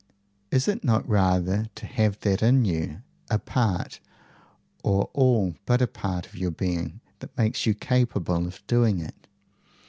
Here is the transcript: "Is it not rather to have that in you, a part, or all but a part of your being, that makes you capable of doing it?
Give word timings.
"Is 0.49 0.67
it 0.67 0.83
not 0.83 1.07
rather 1.07 1.67
to 1.75 1.85
have 1.85 2.21
that 2.21 2.41
in 2.41 2.65
you, 2.65 3.03
a 3.29 3.37
part, 3.37 3.99
or 4.83 5.11
all 5.13 5.53
but 5.67 5.79
a 5.79 5.85
part 5.85 6.25
of 6.25 6.35
your 6.35 6.49
being, 6.49 7.01
that 7.19 7.37
makes 7.37 7.67
you 7.67 7.75
capable 7.75 8.47
of 8.47 8.65
doing 8.65 8.99
it? 8.99 9.27